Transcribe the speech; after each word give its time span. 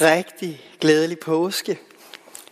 Rigtig 0.00 0.64
glædelig 0.80 1.18
påske. 1.18 1.78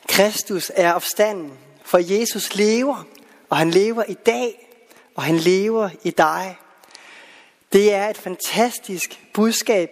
Kristus 0.08 0.72
er 0.74 0.92
opstanden, 0.92 1.52
for 1.82 1.98
Jesus 1.98 2.54
lever, 2.54 3.06
og 3.50 3.56
han 3.56 3.70
lever 3.70 4.04
i 4.08 4.14
dag, 4.14 4.70
og 5.14 5.22
han 5.22 5.36
lever 5.36 5.90
i 6.04 6.10
dig. 6.10 6.56
Det 7.72 7.94
er 7.94 8.08
et 8.08 8.18
fantastisk 8.18 9.20
budskab, 9.34 9.90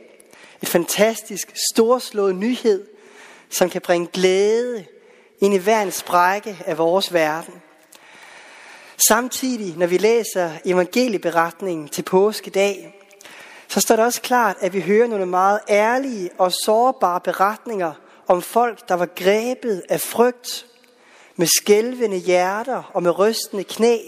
et 0.62 0.69
fantastisk 0.69 1.53
storslået 1.73 2.37
nyhed, 2.37 2.87
som 3.51 3.71
kan 3.71 3.80
bringe 3.80 4.07
glæde 4.07 4.84
ind 5.41 5.55
i 5.55 5.59
hver 5.59 5.82
en 5.82 5.93
sprække 5.93 6.59
af 6.66 6.79
vores 6.79 7.12
verden. 7.12 7.55
Samtidig, 8.96 9.77
når 9.77 9.87
vi 9.87 9.98
læser 9.98 10.50
evangelieberetningen 10.64 11.89
til 11.89 12.03
påskedag, 12.03 13.02
så 13.73 13.80
står 13.80 13.96
det 13.96 14.04
også 14.04 14.23
klart, 14.23 14.57
at 14.61 14.73
vi 14.73 14.80
hører 14.80 15.07
nogle 15.07 15.27
meget 15.27 15.61
ærlige 15.68 16.30
og 16.38 16.52
sårbare 16.64 17.20
beretninger 17.20 17.93
om 18.27 18.43
folk, 18.43 18.88
der 18.88 18.95
var 18.95 19.06
grebet 19.16 19.83
af 19.88 20.01
frygt, 20.01 20.66
med 21.37 21.47
skælvende 21.47 22.16
hjerter 22.16 22.91
og 22.95 23.02
med 23.02 23.19
rystende 23.19 23.64
knæ, 23.64 23.98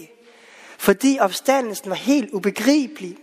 fordi 0.77 1.17
opstandelsen 1.21 1.89
var 1.89 1.95
helt 1.95 2.31
ubegribelig, 2.31 3.17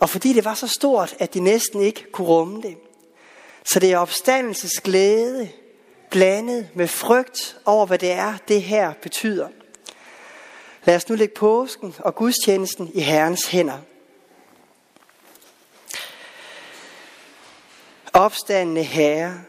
og 0.00 0.10
fordi 0.10 0.32
det 0.32 0.44
var 0.44 0.54
så 0.54 0.68
stort, 0.68 1.14
at 1.18 1.34
de 1.34 1.40
næsten 1.40 1.80
ikke 1.80 2.12
kunne 2.12 2.28
rumme 2.28 2.62
det. 2.62 2.76
Så 3.64 3.80
det 3.80 3.92
er 3.92 3.98
opstandelses 3.98 4.80
glæde, 4.80 5.48
blandet 6.10 6.68
med 6.74 6.88
frygt 6.88 7.56
over, 7.64 7.86
hvad 7.86 7.98
det 7.98 8.10
er, 8.12 8.34
det 8.48 8.62
her 8.62 8.92
betyder. 9.02 9.48
Lad 10.84 10.96
os 10.96 11.08
nu 11.08 11.14
lægge 11.14 11.34
påsken 11.34 11.94
og 11.98 12.14
gudstjenesten 12.14 12.90
i 12.94 13.00
Herrens 13.00 13.46
hænder. 13.46 13.78
Opstandende 18.20 18.82
Herre, 18.82 19.40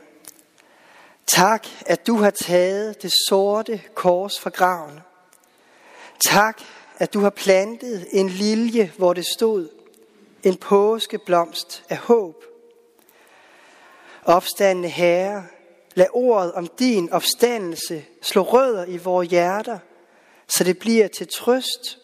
tak, 1.27 1.67
at 1.85 2.07
du 2.07 2.15
har 2.15 2.29
taget 2.29 3.01
det 3.01 3.11
sorte 3.27 3.81
kors 3.95 4.39
fra 4.39 4.49
graven. 4.49 4.99
Tak, 6.25 6.61
at 6.97 7.13
du 7.13 7.19
har 7.19 7.29
plantet 7.29 8.07
en 8.11 8.29
lilje, 8.29 8.93
hvor 8.97 9.13
det 9.13 9.25
stod, 9.25 9.69
en 10.43 10.57
påskeblomst 10.57 11.83
af 11.89 11.97
håb. 11.97 12.43
Opstandende 14.23 14.89
Herre, 14.89 15.45
lad 15.93 16.07
ordet 16.13 16.53
om 16.53 16.67
din 16.67 17.11
opstandelse 17.11 18.05
slå 18.21 18.41
rødder 18.41 18.85
i 18.85 18.97
vores 18.97 19.29
hjerter, 19.29 19.79
så 20.47 20.63
det 20.63 20.79
bliver 20.79 21.07
til 21.07 21.27
trøst, 21.27 21.99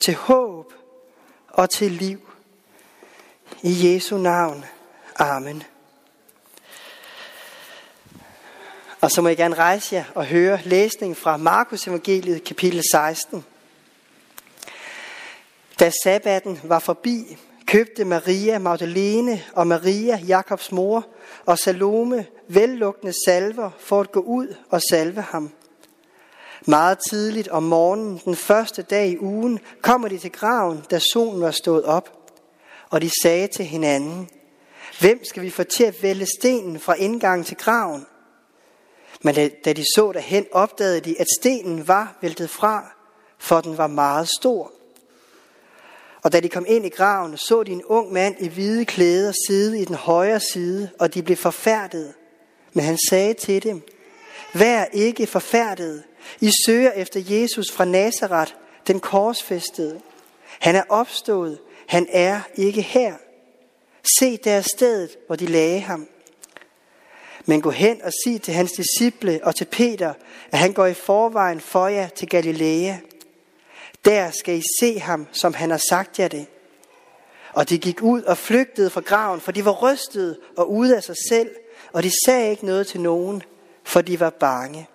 til 0.00 0.14
håb 0.14 0.72
og 1.48 1.70
til 1.70 1.90
liv. 1.90 2.30
I 3.62 3.94
Jesu 3.94 4.18
navn. 4.18 4.64
Amen. 5.16 5.62
Og 9.02 9.10
så 9.10 9.22
må 9.22 9.28
jeg 9.28 9.36
gerne 9.36 9.54
rejse 9.54 9.94
jer 9.94 10.04
og 10.14 10.26
høre 10.26 10.60
læsning 10.64 11.16
fra 11.16 11.36
Markus 11.36 11.86
evangeliet 11.86 12.44
kapitel 12.44 12.82
16. 12.92 13.44
Da 15.80 15.90
sabbaten 16.04 16.60
var 16.64 16.78
forbi, 16.78 17.38
købte 17.66 18.04
Maria 18.04 18.58
Magdalene 18.58 19.42
og 19.52 19.66
Maria, 19.66 20.16
Jakobs 20.16 20.72
mor, 20.72 21.06
og 21.46 21.58
Salome 21.58 22.26
vellugtende 22.48 23.12
salver 23.26 23.70
for 23.78 24.00
at 24.00 24.12
gå 24.12 24.20
ud 24.20 24.54
og 24.70 24.82
salve 24.90 25.20
ham. 25.22 25.50
Meget 26.66 26.98
tidligt 27.10 27.48
om 27.48 27.62
morgenen, 27.62 28.20
den 28.24 28.36
første 28.36 28.82
dag 28.82 29.08
i 29.08 29.18
ugen, 29.18 29.58
kommer 29.80 30.08
de 30.08 30.18
til 30.18 30.32
graven, 30.32 30.84
da 30.90 30.98
solen 30.98 31.40
var 31.40 31.50
stået 31.50 31.84
op. 31.84 32.32
Og 32.90 33.00
de 33.00 33.10
sagde 33.22 33.46
til 33.46 33.64
hinanden, 33.64 34.28
Hvem 35.00 35.24
skal 35.24 35.42
vi 35.42 35.50
få 35.50 35.62
til 35.62 35.84
at 35.84 36.02
vælge 36.02 36.26
stenen 36.40 36.80
fra 36.80 36.94
indgangen 36.94 37.44
til 37.44 37.56
graven? 37.56 38.06
Men 39.22 39.34
da 39.64 39.72
de 39.72 39.84
så 39.94 40.12
derhen, 40.12 40.46
opdagede 40.52 41.00
de, 41.00 41.20
at 41.20 41.26
stenen 41.40 41.88
var 41.88 42.18
væltet 42.20 42.50
fra, 42.50 42.94
for 43.38 43.60
den 43.60 43.78
var 43.78 43.86
meget 43.86 44.28
stor. 44.28 44.72
Og 46.22 46.32
da 46.32 46.40
de 46.40 46.48
kom 46.48 46.64
ind 46.68 46.86
i 46.86 46.88
graven, 46.88 47.36
så 47.36 47.62
de 47.62 47.72
en 47.72 47.84
ung 47.84 48.12
mand 48.12 48.36
i 48.38 48.48
hvide 48.48 48.84
klæder 48.84 49.32
sidde 49.46 49.80
i 49.80 49.84
den 49.84 49.94
højre 49.94 50.40
side, 50.40 50.90
og 50.98 51.14
de 51.14 51.22
blev 51.22 51.36
forfærdet. 51.36 52.14
Men 52.72 52.84
han 52.84 52.98
sagde 53.08 53.34
til 53.34 53.62
dem, 53.62 53.82
Vær 54.54 54.84
ikke 54.92 55.26
forfærdet. 55.26 56.02
I 56.40 56.50
søger 56.66 56.92
efter 56.92 57.20
Jesus 57.26 57.72
fra 57.72 57.84
Nazareth, 57.84 58.52
den 58.86 59.00
korsfæstede. 59.00 60.00
Han 60.60 60.76
er 60.76 60.82
opstået. 60.88 61.58
Han 61.86 62.06
er 62.10 62.40
ikke 62.54 62.82
her. 62.82 63.14
Se 64.18 64.36
der 64.36 64.60
stedet, 64.60 65.16
hvor 65.26 65.36
de 65.36 65.46
lagde 65.46 65.80
ham. 65.80 66.08
Men 67.46 67.60
gå 67.60 67.70
hen 67.70 68.02
og 68.02 68.12
sig 68.24 68.42
til 68.42 68.54
hans 68.54 68.72
disciple 68.72 69.40
og 69.42 69.56
til 69.56 69.64
Peter, 69.64 70.14
at 70.52 70.58
han 70.58 70.72
går 70.72 70.86
i 70.86 70.94
forvejen 70.94 71.60
for 71.60 71.88
jer 71.88 72.08
til 72.08 72.28
Galilea. 72.28 72.96
Der 74.04 74.30
skal 74.30 74.58
I 74.58 74.62
se 74.80 74.98
ham, 74.98 75.26
som 75.32 75.54
han 75.54 75.70
har 75.70 75.80
sagt 75.88 76.18
jer 76.18 76.28
det. 76.28 76.46
Og 77.52 77.68
de 77.68 77.78
gik 77.78 78.02
ud 78.02 78.22
og 78.22 78.38
flygtede 78.38 78.90
fra 78.90 79.00
graven, 79.00 79.40
for 79.40 79.52
de 79.52 79.64
var 79.64 79.72
rystede 79.72 80.38
og 80.56 80.72
ude 80.72 80.96
af 80.96 81.02
sig 81.02 81.16
selv, 81.28 81.50
og 81.92 82.02
de 82.02 82.10
sagde 82.26 82.50
ikke 82.50 82.66
noget 82.66 82.86
til 82.86 83.00
nogen, 83.00 83.42
for 83.84 84.00
de 84.00 84.20
var 84.20 84.30
bange. 84.30 84.88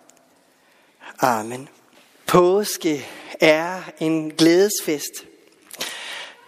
Amen. 1.20 1.70
Påske 2.26 3.06
er 3.40 3.82
en 4.00 4.32
glædesfest. 4.32 5.12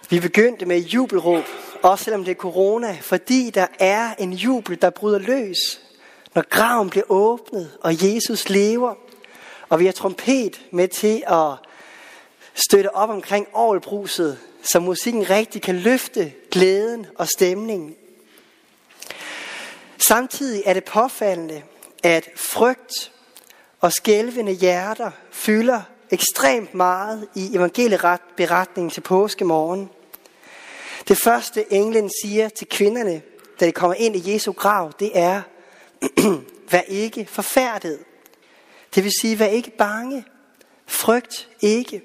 Vi 0.09 0.19
begyndte 0.19 0.65
med 0.65 0.79
jubelråb, 0.79 1.43
også 1.81 2.03
selvom 2.03 2.23
det 2.23 2.31
er 2.31 2.35
corona, 2.35 2.97
fordi 3.01 3.49
der 3.49 3.67
er 3.79 4.15
en 4.19 4.33
jubel, 4.33 4.81
der 4.81 4.89
bryder 4.89 5.19
løs, 5.19 5.81
når 6.35 6.49
graven 6.49 6.89
bliver 6.89 7.05
åbnet, 7.09 7.77
og 7.81 8.13
Jesus 8.13 8.49
lever. 8.49 8.95
Og 9.69 9.79
vi 9.79 9.85
har 9.85 9.91
trompet 9.91 10.61
med 10.71 10.87
til 10.87 11.23
at 11.27 11.53
støtte 12.53 12.95
op 12.95 13.09
omkring 13.09 13.47
orgelbruset, 13.53 14.39
så 14.61 14.79
musikken 14.79 15.29
rigtig 15.29 15.61
kan 15.61 15.75
løfte 15.75 16.33
glæden 16.51 17.05
og 17.15 17.27
stemningen. 17.27 17.95
Samtidig 19.97 20.63
er 20.65 20.73
det 20.73 20.83
påfaldende, 20.83 21.63
at 22.03 22.29
frygt 22.35 23.11
og 23.81 23.93
skælvende 23.93 24.51
hjerter 24.51 25.11
fylder 25.31 25.81
ekstremt 26.11 26.73
meget 26.73 27.27
i 27.35 27.55
evangelieberetningen 27.55 28.89
til 28.89 29.01
påskemorgen. 29.01 29.89
Det 31.07 31.17
første 31.17 31.73
englen 31.73 32.11
siger 32.23 32.49
til 32.49 32.67
kvinderne, 32.67 33.21
da 33.59 33.65
de 33.65 33.71
kommer 33.71 33.95
ind 33.95 34.15
i 34.15 34.33
Jesu 34.33 34.51
grav, 34.51 34.91
det 34.99 35.11
er, 35.13 35.41
vær 36.71 36.81
ikke 36.81 37.25
forfærdet. 37.25 37.99
Det 38.95 39.03
vil 39.03 39.11
sige, 39.21 39.39
vær 39.39 39.45
ikke 39.45 39.71
bange. 39.77 40.25
Frygt 40.87 41.49
ikke. 41.61 42.01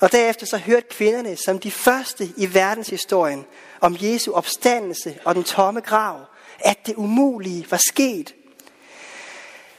Og 0.00 0.12
derefter 0.12 0.46
så 0.46 0.56
hørte 0.58 0.86
kvinderne 0.90 1.36
som 1.36 1.58
de 1.58 1.70
første 1.70 2.28
i 2.36 2.54
verdenshistorien 2.54 3.44
om 3.80 3.96
Jesu 4.00 4.32
opstandelse 4.32 5.18
og 5.24 5.34
den 5.34 5.44
tomme 5.44 5.80
grav, 5.80 6.24
at 6.58 6.86
det 6.86 6.94
umulige 6.94 7.66
var 7.70 7.80
sket. 7.88 8.34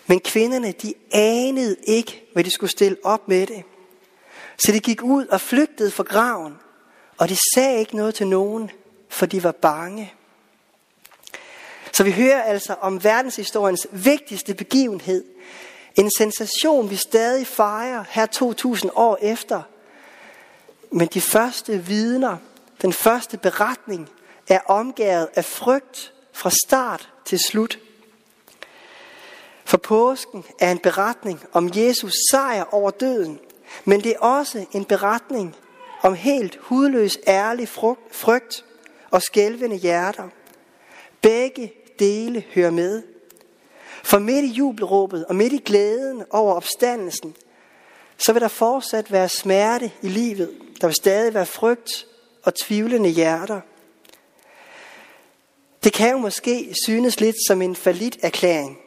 Men 0.08 0.20
kvinderne, 0.20 0.72
de 0.72 0.94
anede 1.12 1.76
ikke, 1.84 2.24
hvad 2.34 2.44
de 2.44 2.52
skulle 2.52 2.72
stille 2.72 2.98
op 3.04 3.28
med 3.28 3.48
det. 3.48 3.64
Så 4.58 4.72
de 4.72 4.80
gik 4.80 5.04
ud 5.04 5.26
og 5.26 5.42
flygtede 5.42 5.92
fra 5.92 6.04
graven, 6.04 6.54
og 7.18 7.30
de 7.30 7.38
sagde 7.56 7.80
ikke 7.80 7.96
noget 7.96 8.16
til 8.16 8.28
nogen, 8.28 8.72
for 9.10 9.26
de 9.26 9.44
var 9.44 9.52
bange. 9.52 10.14
Så 11.98 12.04
vi 12.04 12.12
hører 12.12 12.42
altså 12.42 12.76
om 12.82 13.04
verdenshistoriens 13.04 13.88
vigtigste 13.92 14.54
begivenhed. 14.54 15.24
En 15.96 16.12
sensation, 16.18 16.90
vi 16.90 16.96
stadig 16.96 17.48
fejrer 17.48 18.04
her 18.10 18.26
2000 18.26 18.92
år 18.96 19.18
efter. 19.22 19.62
Men 20.92 21.08
de 21.08 21.22
første 21.22 21.86
vidner, 21.86 22.38
den 22.82 22.94
første 22.94 23.38
beretning, 23.38 24.10
er 24.50 24.60
omgået 24.60 25.28
af 25.36 25.46
frygt 25.46 26.14
fra 26.34 26.50
start 26.50 27.10
til 27.26 27.40
slut. 27.40 27.80
For 29.66 29.78
påsken 29.78 30.44
er 30.60 30.72
en 30.72 30.80
beretning 30.80 31.40
om 31.54 31.72
Jesus 31.76 32.14
sejr 32.32 32.66
over 32.72 32.92
døden, 32.92 33.40
men 33.86 34.04
det 34.04 34.12
er 34.12 34.20
også 34.20 34.66
en 34.72 34.86
beretning 34.86 35.56
om 36.02 36.14
helt 36.14 36.58
hudløs 36.62 37.18
ærlig 37.28 37.70
frygt 38.12 38.66
og 39.12 39.22
skælvende 39.22 39.76
hjerter. 39.76 40.30
Begge 41.22 41.74
dele 42.00 42.44
hører 42.54 42.72
med. 42.72 43.04
For 44.04 44.20
midt 44.20 44.46
i 44.46 44.48
jubelråbet 44.48 45.26
og 45.26 45.36
midt 45.36 45.54
i 45.54 45.62
glæden 45.66 46.24
over 46.30 46.54
opstandelsen, 46.54 47.36
så 48.18 48.34
vil 48.34 48.42
der 48.42 48.48
fortsat 48.48 49.12
være 49.12 49.30
smerte 49.30 49.92
i 50.02 50.08
livet. 50.08 50.52
Der 50.82 50.88
vil 50.88 50.96
stadig 50.96 51.34
være 51.34 51.46
frygt 51.46 52.08
og 52.44 52.56
tvivlende 52.56 53.10
hjerter. 53.10 53.62
Det 55.84 55.94
kan 55.94 56.12
jo 56.12 56.18
måske 56.18 56.76
synes 56.86 57.20
lidt 57.20 57.36
som 57.48 57.62
en 57.62 57.76
falit 57.76 58.18
erklæring, 58.22 58.78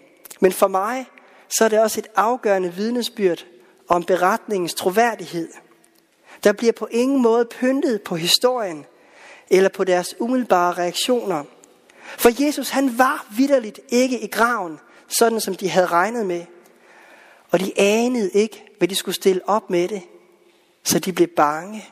men 0.40 0.52
for 0.52 0.68
mig 0.68 1.06
så 1.48 1.64
er 1.64 1.68
det 1.68 1.80
også 1.80 2.00
et 2.00 2.08
afgørende 2.16 2.74
vidnesbyrd 2.74 3.46
om 3.88 4.04
beretningens 4.04 4.74
troværdighed. 4.74 5.48
Der 6.44 6.52
bliver 6.52 6.72
på 6.72 6.88
ingen 6.90 7.22
måde 7.22 7.44
pyntet 7.44 8.02
på 8.02 8.16
historien 8.16 8.84
eller 9.50 9.68
på 9.68 9.84
deres 9.84 10.14
umiddelbare 10.20 10.72
reaktioner. 10.72 11.44
For 12.18 12.44
Jesus, 12.44 12.70
han 12.70 12.98
var 12.98 13.26
vidderligt 13.36 13.80
ikke 13.88 14.20
i 14.20 14.26
graven, 14.26 14.80
sådan 15.08 15.40
som 15.40 15.54
de 15.54 15.68
havde 15.68 15.86
regnet 15.86 16.26
med. 16.26 16.44
Og 17.50 17.60
de 17.60 17.72
anede 17.76 18.30
ikke, 18.30 18.64
hvad 18.78 18.88
de 18.88 18.94
skulle 18.94 19.14
stille 19.14 19.48
op 19.48 19.70
med 19.70 19.88
det. 19.88 20.02
Så 20.84 20.98
de 20.98 21.12
blev 21.12 21.28
bange, 21.28 21.88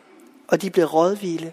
og 0.49 0.63
de 0.63 0.71
blev 0.71 0.85
rådvilde. 0.85 1.53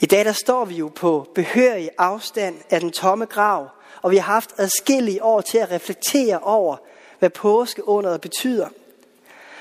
I 0.00 0.06
dag 0.06 0.24
der 0.24 0.32
står 0.32 0.64
vi 0.64 0.74
jo 0.74 0.88
på 0.88 1.28
behørig 1.34 1.90
afstand 1.98 2.56
af 2.70 2.80
den 2.80 2.90
tomme 2.92 3.24
grav, 3.24 3.68
og 4.02 4.10
vi 4.10 4.16
har 4.16 4.32
haft 4.32 4.50
adskillige 4.56 5.24
år 5.24 5.40
til 5.40 5.58
at 5.58 5.70
reflektere 5.70 6.38
over, 6.38 6.76
hvad 7.18 7.30
påskeunderet 7.30 8.20
betyder. 8.20 8.68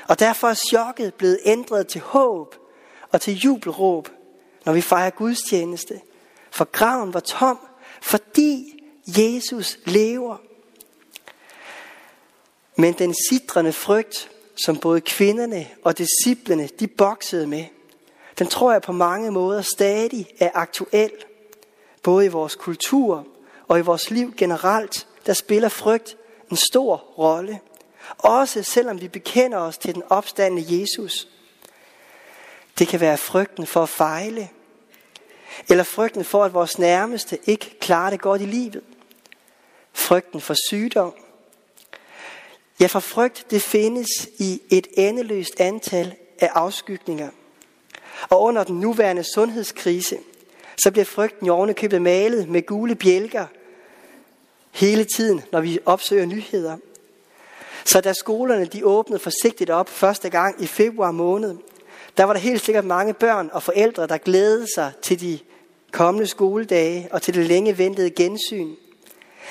Og 0.07 0.19
derfor 0.19 0.47
er 0.47 0.53
chokket 0.53 1.13
blevet 1.13 1.39
ændret 1.45 1.87
til 1.87 2.01
håb 2.01 2.55
og 3.11 3.21
til 3.21 3.33
jubelråb, 3.33 4.09
når 4.65 4.73
vi 4.73 4.81
fejrer 4.81 5.09
gudstjeneste. 5.09 6.01
For 6.51 6.65
graven 6.65 7.13
var 7.13 7.19
tom, 7.19 7.59
fordi 8.01 8.83
Jesus 9.07 9.77
lever. 9.85 10.37
Men 12.75 12.93
den 12.93 13.15
sidrende 13.29 13.73
frygt, 13.73 14.31
som 14.55 14.77
både 14.77 15.01
kvinderne 15.01 15.67
og 15.83 15.97
disciplene 15.97 16.69
de 16.79 16.87
boksede 16.87 17.47
med, 17.47 17.65
den 18.39 18.47
tror 18.47 18.71
jeg 18.71 18.81
på 18.81 18.91
mange 18.91 19.31
måder 19.31 19.61
stadig 19.61 20.27
er 20.39 20.49
aktuel. 20.53 21.11
Både 22.03 22.25
i 22.25 22.29
vores 22.29 22.55
kultur 22.55 23.27
og 23.67 23.79
i 23.79 23.81
vores 23.81 24.11
liv 24.11 24.33
generelt, 24.37 25.07
der 25.25 25.33
spiller 25.33 25.69
frygt 25.69 26.17
en 26.51 26.57
stor 26.57 26.95
rolle. 26.95 27.59
Også 28.17 28.63
selvom 28.63 29.01
vi 29.01 29.07
bekender 29.07 29.57
os 29.57 29.77
til 29.77 29.95
den 29.95 30.03
opstandende 30.09 30.79
Jesus. 30.79 31.27
Det 32.79 32.87
kan 32.87 32.99
være 32.99 33.17
frygten 33.17 33.67
for 33.67 33.83
at 33.83 33.89
fejle, 33.89 34.49
eller 35.69 35.83
frygten 35.83 36.23
for, 36.23 36.43
at 36.43 36.53
vores 36.53 36.79
nærmeste 36.79 37.37
ikke 37.45 37.77
klarer 37.79 38.09
det 38.09 38.21
godt 38.21 38.41
i 38.41 38.45
livet. 38.45 38.81
Frygten 39.93 40.41
for 40.41 40.55
sygdom. 40.67 41.13
Ja, 42.79 42.85
for 42.85 42.99
frygt 42.99 43.45
det 43.51 43.61
findes 43.61 44.07
i 44.39 44.61
et 44.69 44.87
endeløst 44.97 45.59
antal 45.59 46.15
af 46.39 46.49
afskygninger. 46.53 47.29
Og 48.29 48.41
under 48.41 48.63
den 48.63 48.79
nuværende 48.79 49.23
sundhedskrise, 49.33 50.17
så 50.83 50.91
bliver 50.91 51.05
frygten 51.05 51.45
i 51.45 51.49
årene 51.49 51.73
købet 51.73 52.01
malet 52.01 52.49
med 52.49 52.65
gule 52.65 52.95
bjælker 52.95 53.45
hele 54.71 55.03
tiden, 55.03 55.41
når 55.51 55.61
vi 55.61 55.79
opsøger 55.85 56.25
nyheder. 56.25 56.77
Så 57.85 58.01
da 58.01 58.13
skolerne 58.13 58.65
de 58.65 58.85
åbnede 58.85 59.19
forsigtigt 59.19 59.69
op 59.69 59.89
første 59.89 60.29
gang 60.29 60.63
i 60.63 60.67
februar 60.67 61.11
måned, 61.11 61.55
der 62.17 62.23
var 62.23 62.33
der 62.33 62.39
helt 62.39 62.65
sikkert 62.65 62.85
mange 62.85 63.13
børn 63.13 63.49
og 63.53 63.63
forældre, 63.63 64.07
der 64.07 64.17
glædede 64.17 64.67
sig 64.75 64.91
til 65.01 65.21
de 65.21 65.39
kommende 65.91 66.27
skoledage 66.27 67.07
og 67.11 67.21
til 67.21 67.33
det 67.33 67.45
længe 67.45 67.77
ventede 67.77 68.09
gensyn. 68.09 68.75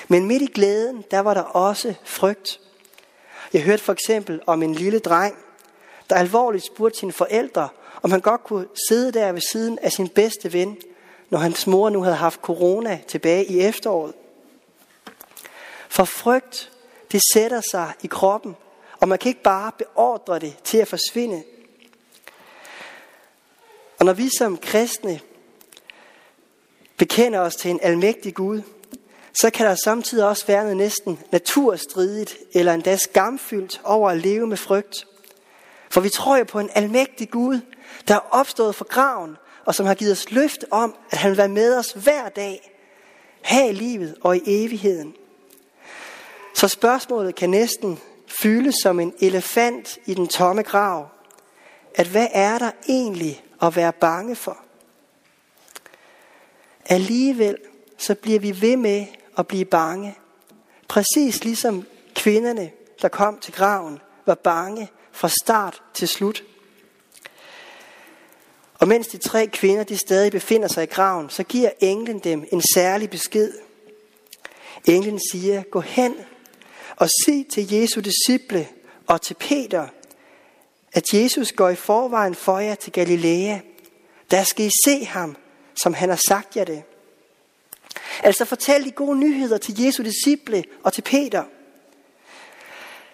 Men 0.09 0.27
midt 0.27 0.43
i 0.43 0.47
glæden, 0.47 1.05
der 1.11 1.21
var 1.21 1.35
der 1.35 1.43
også 1.43 1.95
frygt. 2.05 2.61
Jeg 3.53 3.63
hørte 3.63 3.83
for 3.83 3.93
eksempel 3.93 4.41
om 4.47 4.63
en 4.63 4.75
lille 4.75 4.99
dreng, 4.99 5.37
der 6.11 6.17
alvorligt 6.17 6.65
spurgte 6.65 6.99
sine 6.99 7.13
forældre, 7.13 7.69
om 8.03 8.11
han 8.11 8.21
godt 8.21 8.45
kunne 8.45 8.67
sidde 8.89 9.13
der 9.13 9.33
ved 9.33 9.41
siden 9.53 9.79
af 9.79 9.93
sin 9.93 10.09
bedste 10.09 10.53
ven, 10.53 10.77
når 11.31 11.39
hans 11.39 11.67
mor 11.67 11.91
nu 11.91 12.03
havde 12.03 12.17
haft 12.17 12.41
corona 12.41 13.01
tilbage 13.09 13.45
i 13.45 13.61
efteråret. 13.61 14.15
For 15.89 16.05
frygt, 16.05 16.73
det 17.13 17.23
sætter 17.33 17.61
sig 17.71 17.93
i 18.03 18.07
kroppen, 18.07 18.57
og 19.01 19.09
man 19.09 19.19
kan 19.19 19.29
ikke 19.29 19.43
bare 19.43 19.73
beordre 19.79 20.39
det 20.39 20.57
til 20.65 20.79
at 20.79 20.89
forsvinde. 20.89 21.43
Og 23.99 24.05
når 24.05 24.13
vi 24.13 24.29
som 24.39 24.57
kristne 24.57 25.21
bekender 26.99 27.41
os 27.41 27.57
til 27.57 27.71
en 27.71 27.81
almægtig 27.83 28.35
Gud, 28.35 28.63
så 29.41 29.51
kan 29.51 29.67
der 29.67 29.77
samtidig 29.85 30.29
også 30.29 30.47
være 30.47 30.63
noget 30.63 30.77
næsten 30.77 31.19
naturstridigt 31.33 32.37
eller 32.55 32.73
endda 32.75 32.97
skamfyldt 32.97 33.81
over 33.85 34.11
at 34.11 34.17
leve 34.17 34.47
med 34.47 34.57
frygt. 34.57 35.07
For 35.91 36.01
vi 36.01 36.09
tror 36.09 36.37
jo 36.37 36.45
på 36.45 36.59
en 36.59 36.71
almægtig 36.75 37.31
Gud, 37.31 37.61
der 38.09 38.15
er 38.15 38.29
opstået 38.31 38.75
fra 38.75 38.85
graven, 38.89 39.37
og 39.65 39.75
som 39.75 39.87
har 39.87 39.95
givet 39.95 40.13
os 40.13 40.31
løfte 40.31 40.67
om, 40.71 40.95
at 41.11 41.19
han 41.19 41.31
vil 41.31 41.39
være 41.39 41.49
med 41.49 41.79
os 41.79 41.93
hver 41.93 42.29
dag, 42.29 42.75
her 43.43 43.65
i 43.65 43.73
livet 43.73 44.15
og 44.21 44.37
i 44.37 44.43
evigheden. 44.47 45.15
Så 46.55 46.69
spørgsmålet 46.69 47.35
kan 47.35 47.51
næsten 47.51 47.99
fyldes 48.43 48.75
som 48.83 49.01
en 49.01 49.15
elefant 49.21 49.99
i 50.07 50.15
den 50.15 50.29
tomme 50.29 50.63
grav. 50.63 51.09
At 51.95 52.07
hvad 52.07 52.27
er 52.33 52.59
der 52.59 52.71
egentlig 52.89 53.45
at 53.63 53.77
være 53.77 53.93
bange 53.93 54.37
for? 54.37 54.59
Alligevel 56.89 57.57
så 57.99 58.15
bliver 58.15 58.41
vi 58.41 58.61
ved 58.61 58.77
med 58.77 59.07
at 59.39 59.47
blive 59.47 59.65
bange. 59.65 60.15
Præcis 60.89 61.45
ligesom 61.45 61.87
kvinderne, 62.15 62.71
der 63.03 63.09
kom 63.09 63.39
til 63.39 63.53
graven, 63.53 63.99
var 64.27 64.35
bange 64.35 64.91
fra 65.13 65.29
start 65.29 65.83
til 65.95 66.09
slut. 66.09 66.45
Og 68.75 68.89
mens 68.89 69.07
de 69.07 69.19
tre 69.19 69.47
kvinder 69.47 69.85
de 69.85 69.97
stadig 69.97 70.33
befinder 70.33 70.69
sig 70.69 70.83
i 70.83 70.87
graven, 70.87 71.31
så 71.31 71.43
giver 71.43 71.71
englen 71.81 72.19
dem 72.19 72.45
en 72.53 72.63
særlig 72.75 73.11
besked. 73.11 73.53
Englen 74.85 75.21
siger, 75.33 75.63
gå 75.63 75.81
hen 75.81 76.17
og 76.97 77.09
sig 77.25 77.47
til 77.51 77.73
Jesu 77.73 78.01
disciple 78.01 78.69
og 79.07 79.23
til 79.23 79.35
Peter, 79.35 79.89
at 80.93 81.05
Jesus 81.15 81.53
går 81.53 81.69
i 81.69 81.75
forvejen 81.75 82.35
for 82.35 82.59
jer 82.59 82.75
til 82.75 82.93
Galilea. 82.93 83.59
Der 84.31 84.45
skal 84.45 84.67
I 84.67 84.71
se 84.85 85.05
ham, 85.05 85.37
som 85.83 85.95
han 85.95 86.09
har 86.09 86.21
sagt 86.29 86.57
jer 86.57 86.65
det. 86.65 86.83
Altså 88.23 88.45
fortæl 88.45 88.85
de 88.85 88.91
gode 88.91 89.19
nyheder 89.19 89.59
til 89.59 89.83
Jesu 89.83 90.03
disciple 90.03 90.65
og 90.83 90.93
til 90.93 91.03
Peter. 91.03 91.45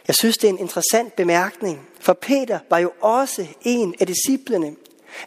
Jeg 0.08 0.16
synes, 0.16 0.38
det 0.38 0.48
er 0.48 0.52
en 0.52 0.58
interessant 0.58 1.16
bemærkning, 1.16 1.88
for 2.00 2.12
Peter 2.12 2.58
var 2.70 2.78
jo 2.78 2.92
også 3.00 3.46
en 3.62 3.94
af 4.00 4.06
disciplene. 4.06 4.76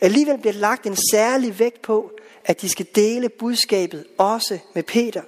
Alligevel 0.01 0.37
bliver 0.37 0.53
lagt 0.53 0.85
en 0.85 0.97
særlig 1.11 1.59
vægt 1.59 1.81
på, 1.81 2.11
at 2.45 2.61
de 2.61 2.69
skal 2.69 2.85
dele 2.95 3.29
budskabet 3.29 4.05
også 4.17 4.59
med 4.73 4.83
Peter. 4.83 5.21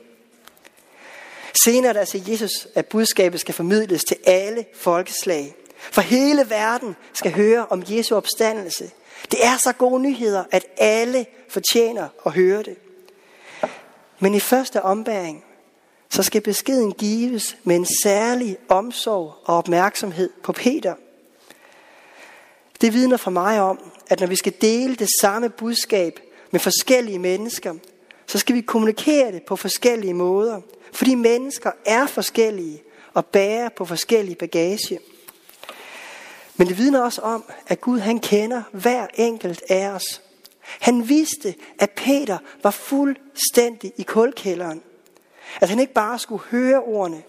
Senere 1.63 1.93
der 1.93 2.05
siger 2.05 2.21
altså 2.23 2.31
Jesus, 2.31 2.67
at 2.75 2.85
budskabet 2.85 3.39
skal 3.39 3.53
formidles 3.53 4.03
til 4.03 4.17
alle 4.25 4.65
folkeslag. 4.75 5.55
For 5.77 6.01
hele 6.01 6.49
verden 6.49 6.95
skal 7.13 7.31
høre 7.31 7.65
om 7.69 7.83
Jesu 7.87 8.15
opstandelse. 8.15 8.91
Det 9.31 9.45
er 9.45 9.57
så 9.57 9.73
gode 9.73 10.01
nyheder, 10.01 10.43
at 10.51 10.65
alle 10.77 11.25
fortjener 11.49 12.07
at 12.25 12.31
høre 12.31 12.63
det. 12.63 12.77
Men 14.19 14.35
i 14.35 14.39
første 14.39 14.81
ombæring, 14.81 15.43
så 16.09 16.23
skal 16.23 16.41
beskeden 16.41 16.91
gives 16.91 17.57
med 17.63 17.75
en 17.75 17.87
særlig 18.03 18.57
omsorg 18.69 19.33
og 19.45 19.57
opmærksomhed 19.57 20.29
på 20.43 20.51
Peter. 20.51 20.95
Det 22.81 22.93
vidner 22.93 23.17
for 23.17 23.31
mig 23.31 23.61
om, 23.61 23.91
at 24.09 24.19
når 24.19 24.27
vi 24.27 24.35
skal 24.35 24.53
dele 24.61 24.95
det 24.95 25.09
samme 25.21 25.49
budskab 25.49 26.19
med 26.51 26.59
forskellige 26.59 27.19
mennesker, 27.19 27.73
så 28.27 28.37
skal 28.37 28.55
vi 28.55 28.61
kommunikere 28.61 29.31
det 29.31 29.43
på 29.43 29.55
forskellige 29.55 30.13
måder. 30.13 30.61
Fordi 30.93 31.15
mennesker 31.15 31.71
er 31.85 32.05
forskellige 32.05 32.81
og 33.13 33.25
bærer 33.25 33.69
på 33.69 33.85
forskellige 33.85 34.35
bagage. 34.35 34.99
Men 36.59 36.67
det 36.67 36.77
vidner 36.77 37.01
også 37.01 37.21
om, 37.21 37.43
at 37.67 37.81
Gud 37.81 37.99
han 37.99 38.19
kender 38.19 38.63
hver 38.71 39.07
enkelt 39.13 39.63
af 39.69 39.89
os. 39.89 40.21
Han 40.61 41.09
vidste, 41.09 41.55
at 41.79 41.89
Peter 41.89 42.37
var 42.63 42.71
fuldstændig 42.71 43.93
i 43.97 44.03
kulkælderen. 44.03 44.81
At 45.61 45.69
han 45.69 45.79
ikke 45.79 45.93
bare 45.93 46.19
skulle 46.19 46.43
høre 46.43 46.79
ordene, 46.79 47.23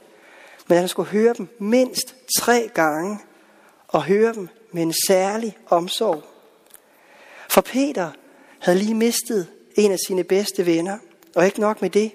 men 0.68 0.74
at 0.76 0.78
han 0.78 0.88
skulle 0.88 1.08
høre 1.08 1.34
dem 1.38 1.48
mindst 1.58 2.16
tre 2.38 2.70
gange, 2.74 3.18
og 3.88 4.04
høre 4.04 4.32
dem 4.34 4.48
med 4.72 4.82
en 4.82 4.94
særlig 5.08 5.58
omsorg. 5.66 6.22
For 7.50 7.60
Peter 7.60 8.10
havde 8.58 8.78
lige 8.78 8.94
mistet 8.94 9.46
en 9.74 9.92
af 9.92 9.98
sine 10.06 10.24
bedste 10.24 10.66
venner, 10.66 10.98
og 11.36 11.46
ikke 11.46 11.60
nok 11.60 11.82
med 11.82 11.90
det. 11.90 12.12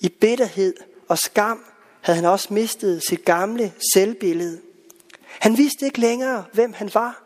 I 0.00 0.08
bitterhed 0.08 0.74
og 1.08 1.18
skam 1.18 1.64
havde 2.00 2.16
han 2.16 2.24
også 2.24 2.54
mistet 2.54 3.02
sit 3.08 3.24
gamle 3.24 3.72
selvbillede. 3.94 4.60
Han 5.38 5.56
vidste 5.56 5.86
ikke 5.86 6.00
længere, 6.00 6.44
hvem 6.52 6.72
han 6.72 6.90
var. 6.94 7.22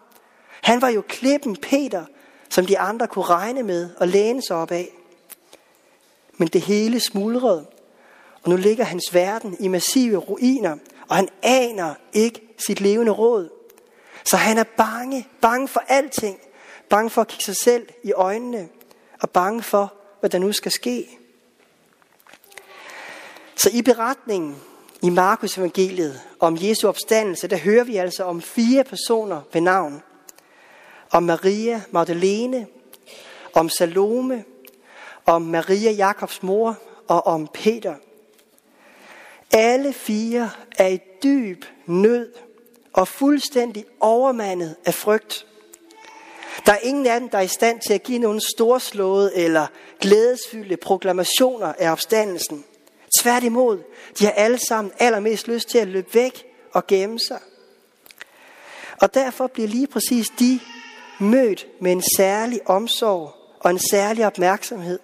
Han 0.62 0.82
var 0.82 0.88
jo 0.88 1.02
klippen 1.08 1.56
Peter, 1.56 2.04
som 2.50 2.66
de 2.66 2.78
andre 2.78 3.06
kunne 3.06 3.24
regne 3.24 3.62
med 3.62 3.90
og 3.96 4.08
læne 4.08 4.42
sig 4.42 4.56
op 4.56 4.70
af. 4.70 4.88
Men 6.36 6.48
det 6.48 6.60
hele 6.60 7.00
smuldrede, 7.00 7.66
og 8.42 8.50
nu 8.50 8.56
ligger 8.56 8.84
hans 8.84 9.14
verden 9.14 9.56
i 9.60 9.68
massive 9.68 10.16
ruiner, 10.16 10.76
og 11.08 11.16
han 11.16 11.28
aner 11.42 11.94
ikke 12.12 12.40
sit 12.66 12.80
levende 12.80 13.12
råd. 13.12 13.48
Så 14.24 14.36
han 14.36 14.58
er 14.58 14.64
bange, 14.76 15.28
bange 15.40 15.68
for 15.68 15.82
alting, 15.88 16.38
bange 16.88 17.10
for 17.10 17.20
at 17.20 17.28
kigge 17.28 17.44
sig 17.44 17.56
selv 17.56 17.88
i 18.02 18.12
øjnene, 18.12 18.68
og 19.20 19.30
bange 19.30 19.62
for, 19.62 19.94
hvad 20.20 20.30
der 20.30 20.38
nu 20.38 20.52
skal 20.52 20.72
ske. 20.72 21.18
Så 23.56 23.70
i 23.72 23.82
beretningen 23.82 24.56
i 25.06 25.10
Markus 25.10 25.58
evangeliet 25.58 26.20
om 26.40 26.58
Jesu 26.60 26.88
opstandelse, 26.88 27.48
der 27.48 27.56
hører 27.56 27.84
vi 27.84 27.96
altså 27.96 28.24
om 28.24 28.42
fire 28.42 28.84
personer 28.84 29.40
ved 29.52 29.60
navn. 29.60 30.02
Om 31.10 31.22
Maria 31.22 31.82
Magdalene, 31.90 32.66
om 33.54 33.68
Salome, 33.68 34.44
om 35.26 35.42
Maria 35.42 35.90
Jakobs 35.90 36.42
mor 36.42 36.78
og 37.08 37.26
om 37.26 37.48
Peter. 37.54 37.94
Alle 39.52 39.92
fire 39.92 40.50
er 40.78 40.86
i 40.86 40.98
dyb 41.22 41.64
nød 41.86 42.32
og 42.92 43.08
fuldstændig 43.08 43.84
overmandet 44.00 44.76
af 44.84 44.94
frygt. 44.94 45.46
Der 46.66 46.72
er 46.72 46.78
ingen 46.82 47.06
af 47.06 47.20
dem, 47.20 47.28
der 47.28 47.38
er 47.38 47.42
i 47.42 47.48
stand 47.48 47.80
til 47.80 47.94
at 47.94 48.02
give 48.02 48.18
nogle 48.18 48.40
storslåede 48.40 49.36
eller 49.36 49.66
glædesfyldte 50.00 50.76
proklamationer 50.76 51.72
af 51.78 51.92
opstandelsen. 51.92 52.64
Tværtimod, 53.20 53.82
de 54.18 54.24
har 54.24 54.32
alle 54.32 54.58
sammen 54.58 54.92
allermest 54.98 55.48
lyst 55.48 55.68
til 55.68 55.78
at 55.78 55.88
løbe 55.88 56.14
væk 56.14 56.46
og 56.72 56.86
gemme 56.86 57.18
sig. 57.20 57.40
Og 59.00 59.14
derfor 59.14 59.46
bliver 59.46 59.68
lige 59.68 59.86
præcis 59.86 60.26
de 60.38 60.60
mødt 61.20 61.66
med 61.80 61.92
en 61.92 62.02
særlig 62.16 62.60
omsorg 62.66 63.34
og 63.60 63.70
en 63.70 63.78
særlig 63.78 64.26
opmærksomhed. 64.26 64.98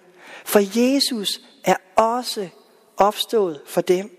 For 0.45 0.59
Jesus 0.79 1.39
er 1.63 1.75
også 1.95 2.49
opstået 2.97 3.61
for 3.65 3.81
dem. 3.81 4.17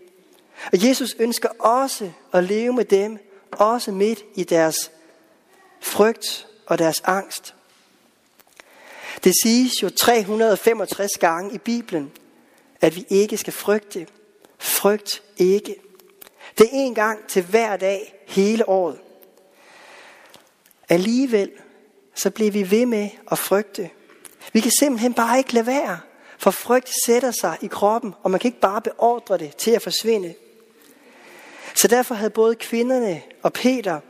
Og 0.73 0.89
Jesus 0.89 1.17
ønsker 1.19 1.49
også 1.59 2.11
at 2.33 2.45
leve 2.45 2.73
med 2.73 2.85
dem, 2.85 3.19
også 3.53 3.93
midt 3.93 4.25
i 4.35 4.45
deres 4.45 4.91
frygt 5.81 6.47
og 6.67 6.79
deres 6.79 7.01
angst. 7.05 7.55
Det 9.25 9.33
siges 9.43 9.83
jo 9.83 9.91
365 9.91 11.11
gange 11.19 11.55
i 11.55 11.59
Bibelen, 11.59 12.13
at 12.81 12.97
vi 12.97 13.07
ikke 13.09 13.37
skal 13.37 13.53
frygte. 13.53 14.07
Frygt 14.59 15.23
ikke. 15.37 15.77
Det 16.59 16.67
er 16.67 16.71
en 16.73 16.95
gang 16.95 17.29
til 17.29 17.43
hver 17.43 17.77
dag 17.77 18.15
hele 18.27 18.69
året. 18.69 18.99
Alligevel 20.89 21.51
så 22.15 22.31
bliver 22.31 22.51
vi 22.51 22.71
ved 22.71 22.87
med 22.87 23.09
at 23.31 23.39
frygte. 23.39 23.91
Vi 24.53 24.61
kan 24.61 24.71
simpelthen 24.79 25.15
bare 25.15 25.39
ikke 25.39 25.53
lade 25.53 25.67
være, 25.67 26.01
for 26.39 26.51
frygt 26.51 26.91
sætter 27.07 27.31
sig 27.31 27.59
i 27.61 27.67
kroppen, 27.67 28.15
og 28.23 28.31
man 28.31 28.41
kan 28.41 28.49
ikke 28.49 28.61
bare 28.61 28.81
beordre 28.81 29.39
det 29.39 29.57
til 29.57 29.71
at 29.71 29.83
forsvinde. 29.83 30.35
Så 31.75 31.89
derfor 31.89 32.15
havde 32.15 32.31
både 32.31 32.55
kvinderne 32.55 33.23
og 33.43 33.53
Peter 33.53 34.01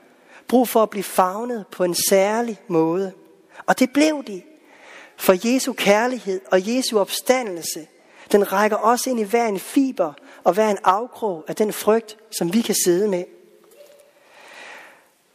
brug 0.48 0.68
for 0.68 0.82
at 0.82 0.90
blive 0.90 1.04
fagnet 1.04 1.64
på 1.72 1.84
en 1.84 1.96
særlig 2.08 2.60
måde. 2.68 3.12
Og 3.66 3.78
det 3.78 3.92
blev 3.92 4.24
de. 4.26 4.42
For 5.16 5.52
Jesu 5.52 5.72
kærlighed 5.72 6.40
og 6.52 6.76
Jesu 6.76 6.98
opstandelse, 6.98 7.86
den 8.32 8.52
rækker 8.52 8.76
også 8.76 9.10
ind 9.10 9.20
i 9.20 9.22
hver 9.22 9.46
en 9.46 9.58
fiber 9.58 10.12
og 10.44 10.52
hver 10.52 10.70
en 10.70 10.78
afkrog 10.84 11.44
af 11.48 11.56
den 11.56 11.72
frygt, 11.72 12.16
som 12.38 12.52
vi 12.52 12.60
kan 12.60 12.74
sidde 12.84 13.08
med. 13.08 13.24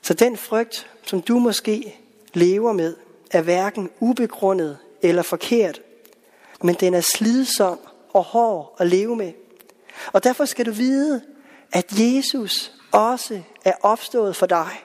Så 0.01 0.13
den 0.13 0.37
frygt, 0.37 0.89
som 1.03 1.21
du 1.21 1.39
måske 1.39 1.99
lever 2.33 2.73
med, 2.73 2.95
er 3.31 3.41
hverken 3.41 3.89
ubegrundet 3.99 4.77
eller 5.01 5.21
forkert, 5.21 5.81
men 6.61 6.75
den 6.75 6.93
er 6.93 7.01
slidsom 7.01 7.79
og 8.13 8.23
hård 8.23 8.75
at 8.79 8.87
leve 8.87 9.15
med. 9.15 9.33
Og 10.13 10.23
derfor 10.23 10.45
skal 10.45 10.65
du 10.65 10.71
vide, 10.71 11.21
at 11.71 11.85
Jesus 11.99 12.71
også 12.91 13.41
er 13.65 13.73
opstået 13.81 14.35
for 14.35 14.45
dig. 14.45 14.83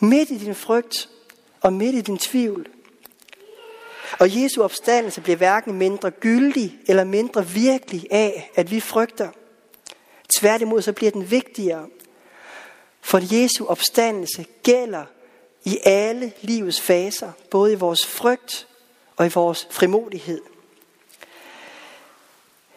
Midt 0.00 0.30
i 0.30 0.38
din 0.38 0.54
frygt 0.54 1.08
og 1.60 1.72
midt 1.72 1.94
i 1.94 2.00
din 2.00 2.18
tvivl. 2.18 2.66
Og 4.18 4.42
Jesu 4.42 4.62
opstandelse 4.62 5.20
bliver 5.20 5.36
hverken 5.36 5.74
mindre 5.74 6.10
gyldig 6.10 6.78
eller 6.86 7.04
mindre 7.04 7.46
virkelig 7.46 8.06
af, 8.10 8.50
at 8.54 8.70
vi 8.70 8.80
frygter. 8.80 9.28
Tværtimod 10.38 10.82
så 10.82 10.92
bliver 10.92 11.10
den 11.10 11.30
vigtigere. 11.30 11.86
For 13.00 13.34
Jesu 13.34 13.66
opstandelse 13.66 14.46
gælder 14.62 15.04
i 15.64 15.78
alle 15.84 16.32
livets 16.40 16.80
faser, 16.80 17.32
både 17.50 17.72
i 17.72 17.76
vores 17.76 18.06
frygt 18.06 18.66
og 19.16 19.26
i 19.26 19.30
vores 19.34 19.68
frimodighed. 19.70 20.40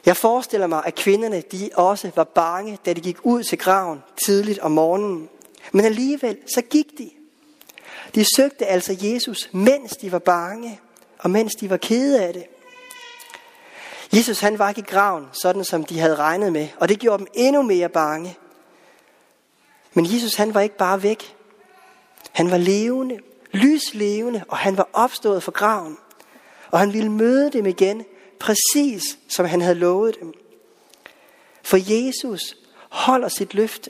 Jeg 0.05 0.17
forestiller 0.17 0.67
mig, 0.67 0.83
at 0.85 0.95
kvinderne 0.95 1.41
de 1.41 1.69
også 1.73 2.11
var 2.15 2.23
bange, 2.23 2.77
da 2.85 2.93
de 2.93 3.01
gik 3.01 3.17
ud 3.23 3.43
til 3.43 3.57
graven 3.57 4.03
tidligt 4.25 4.59
om 4.59 4.71
morgenen. 4.71 5.29
Men 5.71 5.85
alligevel 5.85 6.37
så 6.55 6.61
gik 6.61 6.87
de. 6.97 7.09
De 8.15 8.25
søgte 8.35 8.65
altså 8.65 8.97
Jesus, 9.01 9.49
mens 9.51 9.97
de 9.97 10.11
var 10.11 10.19
bange, 10.19 10.79
og 11.25 11.31
mens 11.31 11.55
de 11.55 11.69
var 11.69 11.77
kede 11.77 12.23
af 12.23 12.33
det. 12.33 12.45
Jesus 14.17 14.39
han 14.39 14.59
var 14.59 14.69
ikke 14.69 14.81
i 14.81 14.83
graven, 14.83 15.27
sådan 15.31 15.63
som 15.63 15.83
de 15.83 15.99
havde 15.99 16.15
regnet 16.15 16.53
med, 16.53 16.67
og 16.79 16.89
det 16.89 16.99
gjorde 16.99 17.17
dem 17.17 17.27
endnu 17.33 17.61
mere 17.61 17.89
bange. 17.89 18.37
Men 19.93 20.13
Jesus 20.13 20.35
han 20.35 20.53
var 20.53 20.61
ikke 20.61 20.77
bare 20.77 21.03
væk. 21.03 21.35
Han 22.31 22.51
var 22.51 22.57
levende, 22.57 23.19
lyslevende, 23.51 24.43
og 24.47 24.57
han 24.57 24.77
var 24.77 24.89
opstået 24.93 25.43
fra 25.43 25.51
graven. 25.51 25.97
Og 26.71 26.79
han 26.79 26.93
ville 26.93 27.11
møde 27.11 27.51
dem 27.51 27.65
igen, 27.65 28.05
præcis 28.39 29.03
som 29.29 29.45
han 29.45 29.61
havde 29.61 29.75
lovet 29.75 30.19
dem. 30.19 30.33
For 31.63 31.77
Jesus 31.77 32.57
holder 32.89 33.27
sit 33.27 33.53
løfte. 33.53 33.89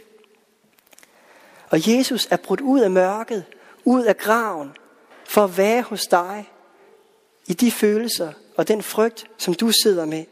Og 1.70 1.96
Jesus 1.96 2.28
er 2.32 2.38
brudt 2.38 2.62
ud 2.62 2.80
af 2.80 2.92
mørket, 2.92 3.46
ud 3.84 4.04
af 4.04 4.18
graven, 4.18 4.72
for 5.26 5.44
at 5.44 5.58
være 5.58 5.82
hos 5.82 6.08
dig 6.08 6.52
i 7.48 7.54
de 7.54 7.72
følelser 7.72 8.34
og 8.56 8.68
den 8.68 8.84
frygt, 8.84 9.28
som 9.38 9.54
du 9.54 9.72
sidder 9.84 10.06
med. 10.06 10.26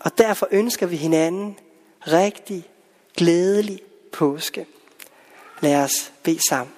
Og 0.00 0.18
derfor 0.18 0.48
ønsker 0.50 0.86
vi 0.86 0.96
hinanden 0.96 1.58
rigtig 2.00 2.64
glædelig 3.16 3.80
påske. 4.12 4.66
Lad 5.60 5.84
os 5.84 6.12
bede 6.22 6.48
sammen. 6.48 6.74